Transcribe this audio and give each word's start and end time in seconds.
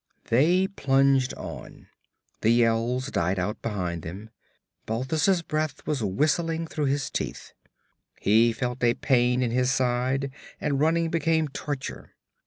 They 0.29 0.65
plunged 0.67 1.31
on. 1.35 1.85
The 2.41 2.49
yells 2.49 3.11
died 3.11 3.37
out 3.37 3.61
behind 3.61 4.01
them. 4.01 4.31
Balthus' 4.87 5.43
breath 5.43 5.85
was 5.85 6.01
whistling 6.03 6.65
through 6.65 6.85
his 6.85 7.11
teeth. 7.11 7.53
He 8.19 8.51
felt 8.51 8.83
a 8.83 8.95
pain 8.95 9.43
in 9.43 9.51
his 9.51 9.69
side, 9.71 10.31
and 10.59 10.79
running 10.79 11.11
became 11.11 11.49
torture. 11.49 12.15